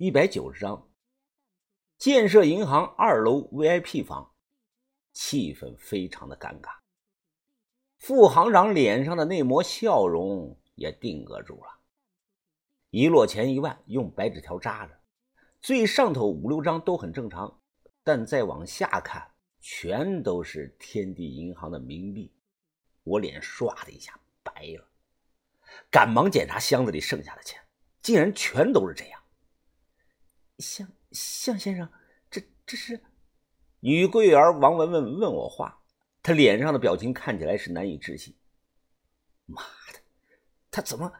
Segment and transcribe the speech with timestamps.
[0.00, 0.88] 一百九十章。
[1.96, 4.32] 建设银行二楼 VIP 房，
[5.12, 6.68] 气氛非常的尴尬。
[7.96, 11.80] 副行长脸上的那抹笑容也定格住了。
[12.90, 14.96] 一摞钱一万，用白纸条扎着，
[15.60, 17.60] 最上头五六张都很正常，
[18.04, 19.28] 但再往下看，
[19.58, 22.32] 全都是天地银行的冥币。
[23.02, 24.88] 我脸唰的一下白了，
[25.90, 27.60] 赶忙检查箱子里剩下的钱，
[28.00, 29.17] 竟然全都是这样。
[30.58, 31.88] 向向先生，
[32.30, 33.00] 这这是？
[33.80, 35.82] 女柜员王文文问我话，
[36.22, 38.36] 她脸上的表情看起来是难以置信。
[39.46, 39.62] 妈
[39.92, 40.00] 的，
[40.70, 41.12] 他怎么，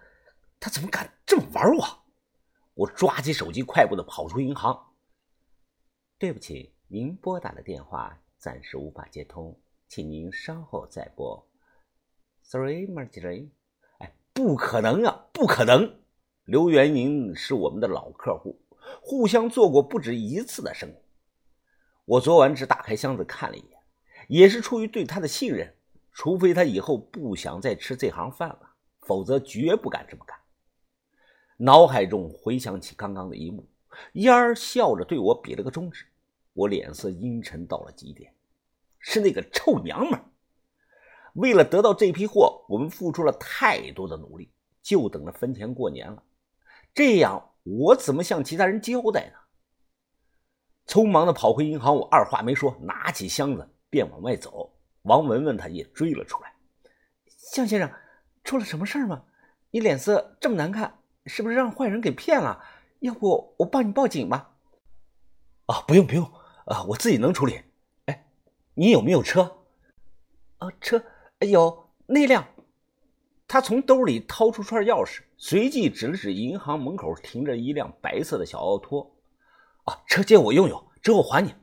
[0.60, 2.04] 他怎么敢这么玩我？
[2.74, 4.92] 我抓起手机，快步的跑出银行。
[6.18, 9.58] 对不起，您拨打的电话暂时无法接通，
[9.88, 11.48] 请您稍后再拨。
[12.42, 13.50] Sorry, Marjorie。
[13.98, 16.00] 哎，不可能啊，不可能！
[16.44, 18.60] 刘元宁是我们的老客户。
[19.00, 20.94] 互相做过不止一次的生意，
[22.04, 23.78] 我昨晚只打开箱子看了一眼，
[24.28, 25.74] 也是出于对他的信任。
[26.12, 28.60] 除非他以后不想再吃这行饭了，
[29.02, 30.36] 否则绝不敢这么干。
[31.58, 33.68] 脑海中回想起刚刚的一幕，
[34.14, 36.06] 烟儿笑着对我比了个中指，
[36.54, 38.34] 我脸色阴沉到了极点。
[38.98, 40.20] 是那个臭娘们！
[41.34, 44.50] 为了得到这批货，我们付出了太多的努力，
[44.82, 46.22] 就等着分钱过年了。
[46.92, 47.50] 这样。
[47.76, 49.38] 我怎么向其他人交代呢？
[50.86, 54.74] 匆忙的跑回银行，我二话没说，拿起箱子便往外走。
[55.02, 56.54] 王文文他也追了出来。
[57.26, 57.90] 向先生，
[58.42, 59.24] 出了什么事吗？
[59.70, 62.64] 你脸色这么难看，是不是让坏人给骗了？
[63.00, 64.56] 要不我帮你报警吧？
[65.66, 66.24] 啊，不用不用，
[66.66, 67.60] 啊，我自己能处理。
[68.06, 68.26] 哎，
[68.74, 69.58] 你有没有车？
[70.56, 71.04] 啊，车
[71.40, 72.48] 有那辆。
[73.46, 79.14] 他从兜里掏出串钥匙，随即指了指银行门口停着一辆白色的小奥拓。
[79.84, 81.54] 啊，车借我用用，之后还你。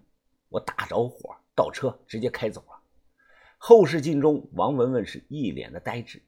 [0.49, 2.79] 我打着火，倒车，直接开走了。
[3.57, 6.23] 后视镜中，王文文是一脸的呆滞。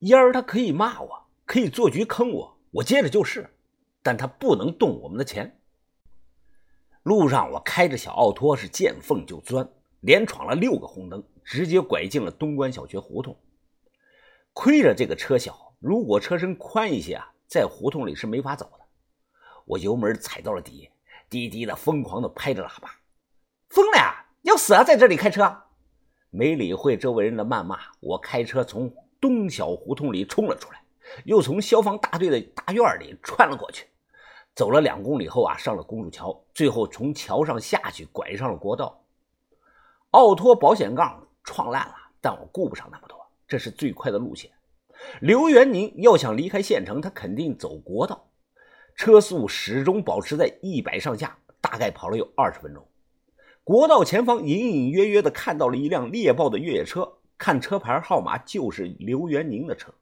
[0.00, 3.48] 烟儿他可以骂我，可以做局坑我，我接着就是，
[4.02, 5.56] 但他不能动我们的钱。
[7.04, 9.68] 路上，我开着小奥拓是见缝就钻，
[10.00, 13.36] 连闯了六个红灯，直接拐进了东关小学胡同。
[14.52, 18.80] 亏着这个车小，如果车身宽一些啊，在胡同里是没法走的。
[19.66, 20.88] 我油门踩到了底，
[21.28, 22.90] 滴滴的疯狂的拍着喇叭，
[23.68, 24.24] 疯了呀！
[24.44, 24.82] 要死啊！
[24.82, 25.54] 在这里开车，
[26.30, 28.90] 没理会周围人的谩骂，我开车从
[29.20, 30.82] 东小胡同里冲了出来，
[31.26, 33.86] 又从消防大队的大院里穿了过去。
[34.54, 39.04] 走了两公里后啊，上了公主桥，最后从桥上下去，拐上了国道。
[40.12, 43.18] 奥拓保险杠撞烂了，但我顾不上那么多。
[43.46, 44.50] 这是最快的路线。
[45.20, 48.28] 刘元宁要想离开县城，他肯定走国道，
[48.94, 52.86] 车速始终保持在一百上下，大概跑了有二十分钟。
[53.62, 59.92] 国道前方隐隐约约的看到了一辆猎豹的越野车，看车牌号码就是刘元宁的车。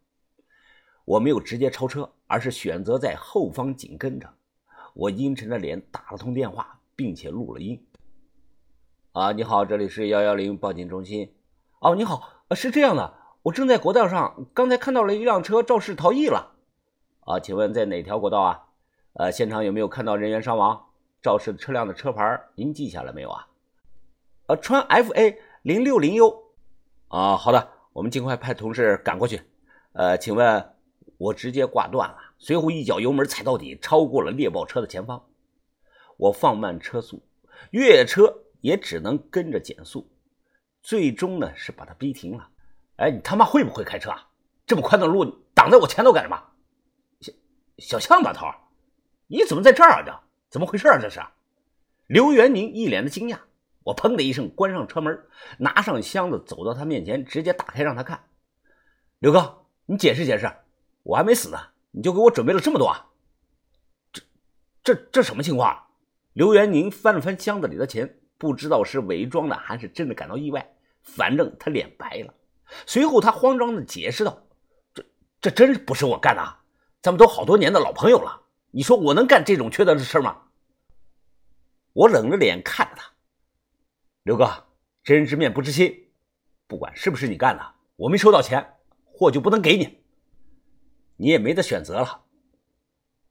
[1.05, 4.29] 我没有直接超车，而是选择在后方紧跟着。
[4.95, 7.85] 我阴沉着脸打了通电话，并且录了音。
[9.13, 11.33] 啊，你好，这里是幺幺零报警中心。
[11.81, 13.22] 哦，你好，是这样的。
[13.45, 16.55] 我正在国道上，刚才看到了一辆车肇事逃逸了。
[17.21, 18.69] 啊，请问在哪条国道啊？
[19.15, 20.91] 呃，现场有没有看到人员伤亡？
[21.21, 23.49] 肇事车辆的车牌您记下来没有啊？
[24.47, 26.53] 呃，川 FA 零六零 U。
[27.09, 29.43] 啊，好的，我们尽快派同事赶过去。
[29.95, 30.75] 呃，请问，
[31.19, 35.25] 我直接挂断了，随后一脚油门踩到底，超过了猎豹车的前方。
[36.17, 37.21] 我放慢车速，
[37.73, 40.09] 越野车也只能跟着减速，
[40.81, 42.49] 最终呢是把它逼停了。
[43.03, 44.29] 哎，你他妈会不会开车啊？
[44.65, 45.25] 这么宽的路，
[45.55, 46.41] 挡在我前头干什么？
[47.21, 47.33] 小
[47.79, 48.47] 小向把头，
[49.27, 50.03] 你怎么在这儿啊？
[50.07, 50.97] 这怎么回事啊？
[51.01, 51.21] 这是？
[52.07, 53.41] 刘元宁一脸的惊讶。
[53.83, 55.21] 我砰的一声关上车门，
[55.59, 58.23] 拿上箱子走到他面前，直接打开让他看。
[59.19, 60.49] 刘哥，你解释解释，
[61.03, 61.59] 我还没死呢，
[61.91, 63.11] 你就给我准备了这么多啊？
[64.13, 64.23] 这
[64.85, 65.87] 这这什么情况？
[66.35, 72.33] 刘元宁翻了翻箱子里的钱，不知道是伪装的还是真的感到意外，反正他脸白了。
[72.87, 74.47] 随后，他慌张的解释道
[74.95, 75.05] ：“这
[75.41, 76.43] 这真不是我干的，
[77.01, 80.43] 咱们都好多年的老朋友了，你说我能干这种缺德的事吗？”
[81.95, 83.13] 我冷着脸看着他，
[84.23, 84.49] 刘哥，
[85.03, 86.11] 知人知面不知心，
[86.67, 90.03] 不管是不是你干的，我没收到钱，货就不能给你，
[91.17, 92.25] 你也没得选择了。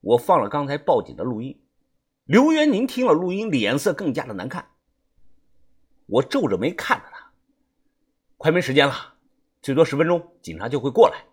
[0.01, 1.59] 我放了刚才报警的录音，
[2.25, 4.69] 刘元宁听了录音，脸色更加的难看。
[6.05, 7.31] 我皱着眉看着他，
[8.37, 9.15] 快没时间了。
[9.61, 11.23] 最多十分钟，警察就会过来。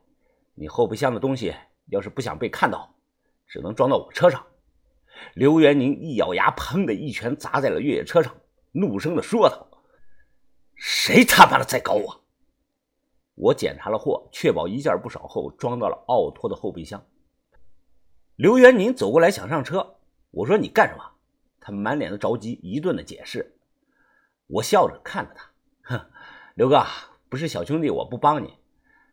[0.54, 1.54] 你后备箱的东西
[1.86, 2.94] 要是不想被看到，
[3.46, 4.46] 只能装到我车上，
[5.34, 8.36] 刘元宁一咬牙，砰的一拳砸在了越野车上，
[8.72, 9.66] 怒声的说道
[10.76, 12.25] ：“谁他妈的在搞我？”
[13.34, 17.02] 我检查了货，确保一件不少后，装到了奥拓的后备箱。
[18.36, 20.00] 刘元宁走过来想上车，
[20.32, 21.04] 我说：“你干什么？”
[21.60, 23.56] 他满脸的着急，一顿的解释。
[24.48, 25.50] 我笑着看着他，
[25.82, 26.10] 哼，
[26.56, 26.84] 刘哥，
[27.28, 28.54] 不是小兄弟，我不帮你。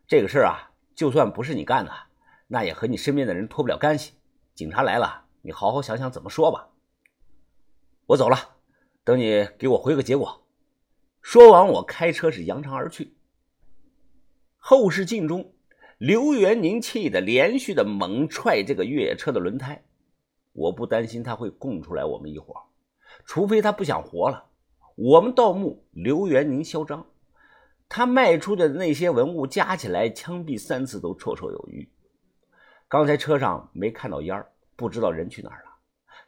[0.06, 1.92] 这个事儿啊，就算不是你干的，
[2.46, 4.14] 那也和你身边的人脱不了干系。
[4.54, 6.70] 警察来了，你好好想想怎么说吧。
[8.06, 8.56] 我走了，
[9.04, 10.46] 等你给我回个结果。
[11.20, 13.16] 说完，我开车是扬长而去。
[14.56, 15.52] 后视镜中，
[15.98, 19.84] 刘元宁气得连续的猛踹这个越野车的轮胎。
[20.52, 22.54] 我不担心他会供出来我们一伙，
[23.26, 24.46] 除非他不想活了。
[24.94, 27.06] 我们盗墓，刘元宁嚣张，
[27.88, 31.88] 他卖出的那些文物加起来，枪毙三次都绰绰有余。
[32.88, 35.70] 刚才车上没看到烟儿不知道人去哪儿了。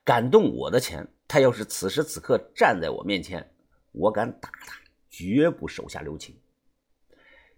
[0.05, 3.51] 敢动我的钱，他要是此时此刻站在我面前，
[3.93, 4.75] 我敢打他，
[5.11, 6.35] 绝不手下留情。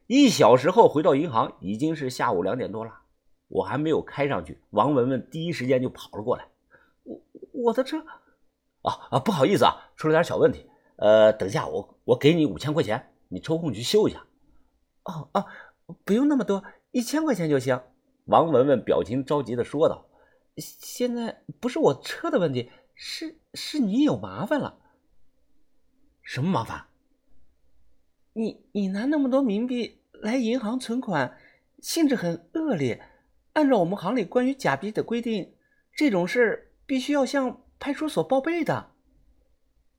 [0.06, 2.92] 一小时后回到银行，已经是下午两点多了，
[3.46, 6.48] 我还没有开上去，王文文第一时间就跑了过来。
[7.04, 7.98] 我我的车，
[8.82, 10.66] 啊啊，不好意思啊，出了点小问题。
[10.96, 14.26] 呃，等一下我我给你五千块钱，你抽空去修一下。
[15.04, 15.46] 哦哦，
[16.04, 17.80] 不用那么多，一千块钱就行。
[18.26, 20.06] 王文文表情着急的说道
[20.58, 24.78] ：“现在不是我车的问题，是是你有麻烦了。
[26.22, 26.86] 什么麻烦？
[28.34, 31.38] 你你拿那么多冥币来银行存款，
[31.80, 33.02] 性质很恶劣。
[33.54, 35.54] 按照我们行里关于假币的规定，
[35.96, 38.90] 这种事必须要向派出所报备的。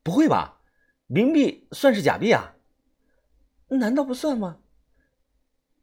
[0.04, 0.62] 不会吧？”
[1.10, 2.56] 冥币算是假币啊？
[3.78, 4.58] 难道不算吗？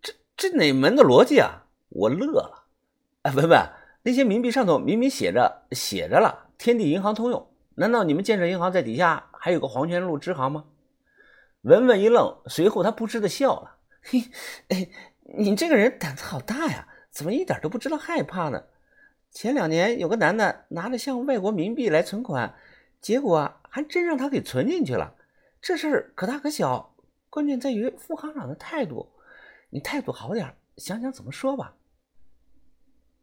[0.01, 1.67] 这这哪门的逻辑啊？
[1.89, 2.67] 我乐了。
[3.23, 3.71] 哎，文文，
[4.03, 10.65] 那些冥币上头明明写着写着了“天地银行通用”，难道你们建设银行在底下还有个黄泉路支行吗？
[11.63, 13.77] 文文一愣，随后他扑哧的笑了。
[14.03, 14.25] 嘿，
[14.69, 14.89] 哎，
[15.39, 18.65] 你这个人胆子好大呀，怎么一点都不知道害怕呢？
[19.31, 22.55] 前两年有个男的拿着像外国冥币来存款，
[23.01, 25.15] 结果还真让他给存进去了。
[25.61, 26.95] 这事儿可大可小，
[27.31, 29.13] 关键在于副行长的态度。
[29.71, 31.77] 你态度好点，想想怎么说吧。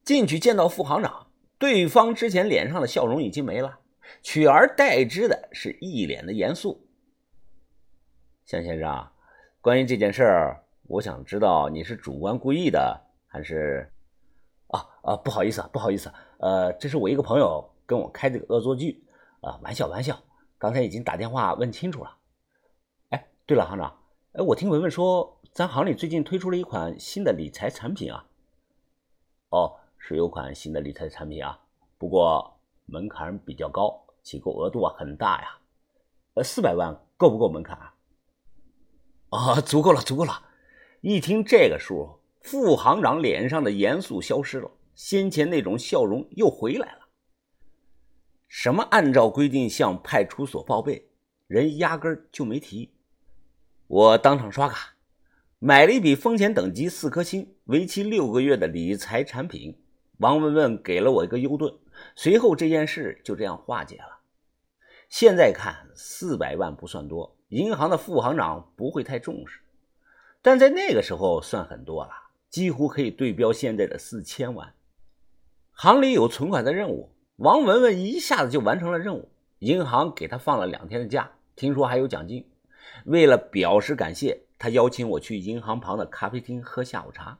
[0.03, 3.79] 进去见到副行长，对方之前脸上的笑容已经没了，
[4.21, 6.87] 取而代之的是一脸的严肃。
[8.45, 9.07] 向先生，
[9.59, 13.91] 关于这件事儿，我想知道你是主观故意的，还是……
[14.67, 19.03] 啊啊，不好意思，不好意思，呃，这是我一个朋友跟我开这个恶作剧，
[19.41, 20.19] 啊，玩笑玩笑，
[20.59, 22.17] 刚才已经打电话问清楚了。
[23.47, 23.95] 对了，行长，
[24.31, 28.25] 哎，我听文文说，咱行里最近推出了一款新的理财产品啊。
[29.49, 31.59] 哦，是有款新的理财产品啊，
[31.99, 35.59] 不过门槛比较高，起购额度啊很大呀。
[36.33, 37.77] 呃，四百万够不够门槛？
[39.29, 40.43] 啊，足够了，足够了。
[41.01, 47.09] 一听这个数，副行长脸上的严肃消失了，先前那种笑容又回来了。
[48.47, 51.11] 什么按照规定向派出所报备，
[51.45, 52.94] 人压根就没提。
[53.87, 54.95] 我当场刷卡，
[55.59, 59.79] 买了一笔风险等级四颗星、为期六个月的理财产品。
[60.17, 61.71] 王文文给了我一个优盾，
[62.15, 64.21] 随后这件事就这样化解了。
[65.07, 69.59] 现在看，四百万不算多，银行的副行长不会太重视，
[70.41, 72.11] 但在那个时候算很多了，
[72.49, 74.73] 几乎可以对标现在的四千万。
[75.73, 79.29] 行里有存款的任务，王文文一下子就完成了任务。
[79.59, 82.49] 银行给他放了两天的假，听说还有奖金。
[83.05, 87.39] 为了表示感谢，他邀请我去银行旁的咖啡厅喝下午茶。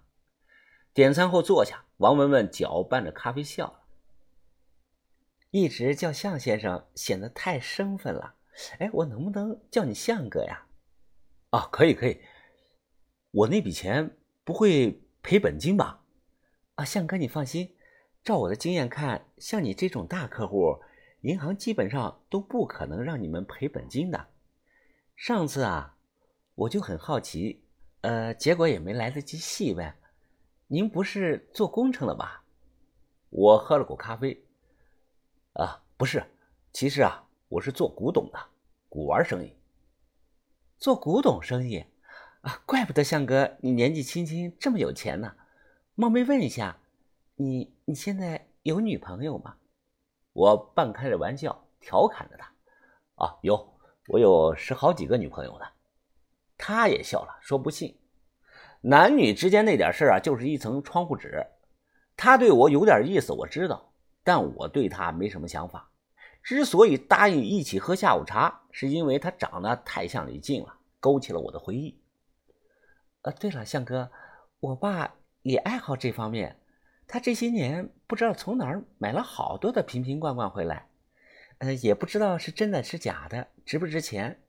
[0.93, 3.81] 点餐后坐下，王文文搅拌着咖啡笑了。
[5.51, 8.35] 一直叫向先生显得太生分了。
[8.79, 10.65] 哎，我能不能叫你向哥呀？
[11.49, 12.21] 啊，可以可以。
[13.31, 16.03] 我那笔钱不会赔本金吧？
[16.75, 17.75] 啊，向哥你放心，
[18.23, 20.79] 照我的经验看，像你这种大客户，
[21.21, 24.27] 银行基本上都不可能让你们赔本金的。
[25.15, 25.95] 上次啊，
[26.55, 27.63] 我就很好奇，
[28.01, 29.95] 呃，结果也没来得及细问。
[30.67, 32.43] 您不是做工程的吧？
[33.29, 34.45] 我喝了口咖啡。
[35.53, 36.23] 啊，不是，
[36.73, 38.39] 其实啊，我是做古董的，
[38.89, 39.55] 古玩生意。
[40.77, 41.85] 做古董生意
[42.41, 45.33] 啊，怪不得向哥你年纪轻轻这么有钱呢。
[45.95, 46.77] 冒昧问一下，
[47.35, 49.55] 你你现在有女朋友吗？
[50.33, 52.53] 我半开着玩笑调侃着他。
[53.15, 53.74] 啊，有。
[54.07, 55.65] 我有十好几个女朋友呢，
[56.57, 57.97] 他也笑了，说不信。
[58.81, 61.43] 男女之间那点事儿啊，就是一层窗户纸。
[62.15, 63.91] 他对我有点意思，我知道，
[64.23, 65.89] 但我对他没什么想法。
[66.43, 71.99] 之所以答应一起喝下午茶，是因为他长得太像李静了，勾起了我的回忆。
[73.23, 74.11] 呃，对了，向哥，
[74.59, 76.59] 我爸也爱好这方面，
[77.07, 80.87] 他这些年不知道从哪儿买了好多的瓶瓶罐罐回来，
[81.65, 84.39] 呃，也不知道是真的是假的，值不值钱。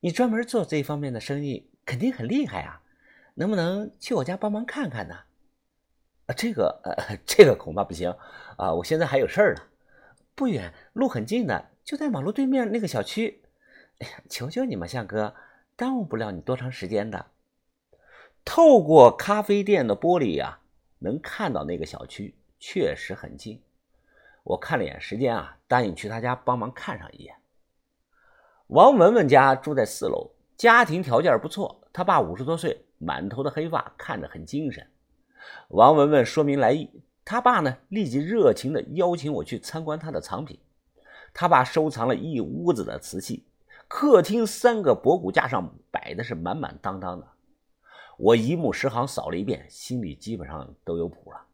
[0.00, 2.82] 你专门做这方面的生意，肯定很厉害啊，
[3.34, 5.14] 能不能去我家帮忙看看呢？
[6.26, 8.12] 啊，这个，呃， 这个恐怕不行
[8.56, 9.62] 啊，我现在还有事儿呢。
[10.34, 13.40] 不远，路很近的，就在马路对面那个小区。
[13.98, 15.36] 哎呀，求求你嘛，向哥，
[15.76, 17.26] 耽误不了你多长时间的。
[18.44, 20.58] 透过咖啡店的玻璃呀，
[20.98, 23.62] 能看到那个小区确实很近。
[24.48, 27.34] 我看了眼时间啊，答应去他家帮忙看上一眼。
[28.68, 31.82] 王文文家住在四楼，家庭条件不错。
[31.92, 34.90] 他爸五十多岁，满头的黑发，看着很精神。
[35.68, 36.90] 王文文说明来意。
[37.26, 40.58] 他爸呢，立即热情地邀请我去参观他的藏品。
[41.34, 43.46] 他爸收藏了一屋子的瓷器，
[43.86, 47.28] 客厅三个博古架上摆的是满满当当的。
[48.16, 51.47] 我一目十行扫了一遍，心里基本上都有谱了。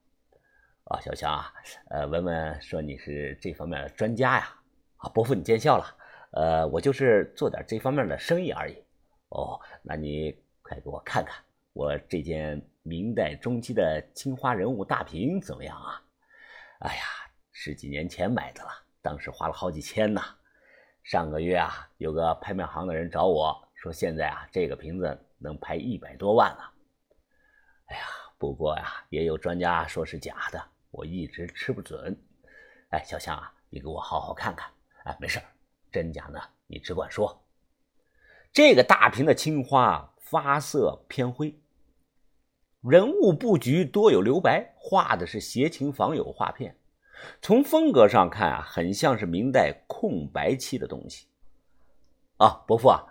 [0.85, 1.53] 啊，小强啊，
[1.91, 4.55] 呃，文文说你是这方面的专家呀。
[4.97, 5.97] 啊，伯父你见笑了。
[6.33, 8.83] 呃，我就是做点这方面的生意而已。
[9.29, 11.35] 哦，那你快给我看看
[11.73, 12.63] 我这件。
[12.87, 16.03] 明代中期的青花人物大瓶怎么样啊？
[16.81, 17.03] 哎呀，
[17.51, 18.69] 十几年前买的了，
[19.01, 20.21] 当时花了好几千呢。
[21.03, 26.71] 上个月啊，有个拍卖行的人找我说，现在啊，这个瓶子能拍一百多万了。
[27.87, 28.03] 哎呀，
[28.37, 30.63] 不过呀，也有专家说是假的，
[30.97, 32.17] 我一直吃不准。
[32.91, 34.71] 哎，小香啊，你给我好好看看。
[35.05, 35.41] 哎，没事
[35.91, 37.45] 真假呢，你只管说。
[38.53, 41.59] 这个大瓶的青花发色偏灰。
[42.81, 46.77] 人物布局多有留白，画的是斜琴仿有画片。
[47.43, 51.27] 从风格上看啊，很像是明代空白期的东西。
[52.37, 53.03] 啊，伯父啊，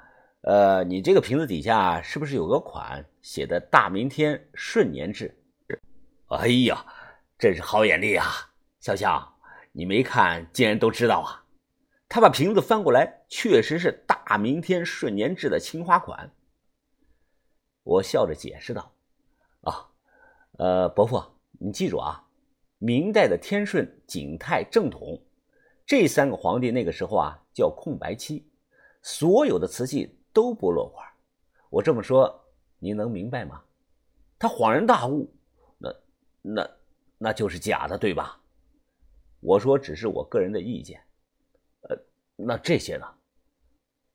[0.42, 5.38] 呃，你这个瓶子底下是不是有个款写的“大明天顺年制”？
[6.30, 6.86] 哎呀，
[7.44, 8.26] 真是好眼力啊！
[8.80, 9.36] 小香，
[9.74, 11.44] 你没看，竟然都知道啊！
[12.08, 16.34] 他把瓶子翻过来，确实是“大明天顺年制”的青花款。
[17.84, 18.94] 我笑着解释道。
[19.60, 19.90] 啊，
[20.58, 21.22] 呃，伯父，
[21.60, 22.26] 你记住啊，
[22.78, 25.22] 明代的天顺、景泰、正统
[25.86, 28.50] 这三个皇帝那个时候啊叫空白期，
[29.02, 31.06] 所有的瓷器都不落款。
[31.70, 32.42] 我这么说，
[32.80, 33.62] 您能明白吗？
[34.40, 35.30] 他恍然大悟，
[35.78, 35.94] 那
[36.42, 36.70] 那
[37.18, 38.40] 那就是假的，对吧？
[39.40, 41.02] 我说只是我个人的意见。
[41.82, 41.98] 呃，
[42.36, 43.06] 那这些呢？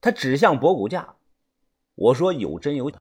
[0.01, 1.17] 他指向博古架，
[1.95, 2.99] 我说有真有假。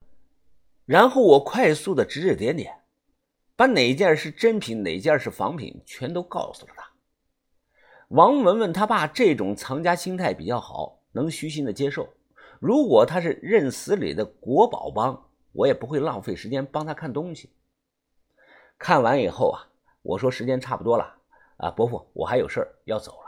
[0.86, 2.84] 然后我快速的指指点点，
[3.56, 6.90] 把哪件是真品，哪件是仿品，全都告诉了他。
[8.10, 12.08] 王文文他爸这种藏家心态比较好，能虚心的接受。
[12.60, 17.52] 如果他是认死理的国宝帮，我也不会浪费时间帮他看东西。
[18.78, 19.68] 看完以后啊，
[20.08, 21.14] 我说时间差不多了
[21.58, 23.28] 啊，伯父，我还有事要走了。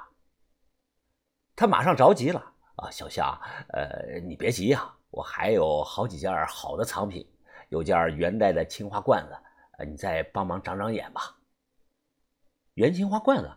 [1.53, 2.39] 他马上着急了
[2.77, 3.37] 啊，小夏，
[3.73, 7.29] 呃，你别急呀，我还有好几件好的藏品。
[7.67, 9.37] 有件元代的青花罐子，
[9.77, 11.35] 呃，你再帮忙长长眼吧。
[12.75, 13.51] 元青花罐子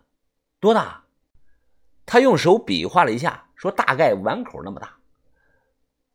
[0.58, 1.04] 多大？
[2.04, 4.98] 他用手比划了一下，说大概碗口那么大。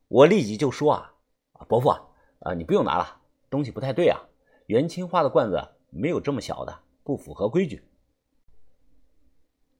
[0.08, 1.14] 我立即就说啊，
[1.66, 4.20] 伯父啊，你不用拿了，东西不太对啊。
[4.66, 7.82] 元青花的罐子没有这么小的，不符合规矩。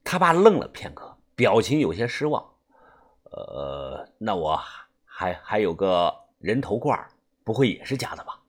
[0.02, 2.54] 他爸愣了片刻，表情有些失望。
[3.24, 4.58] 呃，那我
[5.04, 6.98] 还还有个人头罐
[7.44, 8.40] 不会也是假的吧？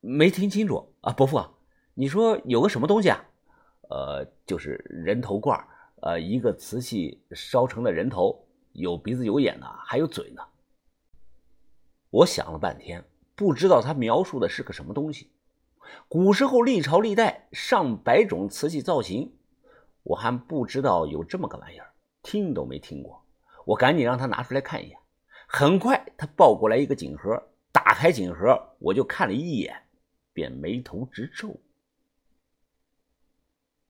[0.00, 1.40] 没听清楚啊，伯父，
[1.94, 3.24] 你说有个什么东西啊？
[3.88, 5.64] 呃，就是人头罐
[6.00, 10.42] 呃，一个瓷器烧成的人头，有鼻子有眼的，还有嘴呢。
[12.10, 13.04] 我想了半天，
[13.36, 15.30] 不知道他描述的是个什么东西。
[16.08, 19.34] 古时候历朝历代上百种瓷器造型，
[20.02, 23.24] 我还不知道有这么个玩意儿，听都没听过。
[23.64, 24.98] 我赶紧让他拿出来看一眼。
[25.46, 27.40] 很快，他抱过来一个锦盒，
[27.72, 29.74] 打开锦盒，我就看了一眼，
[30.32, 31.54] 便眉头直皱。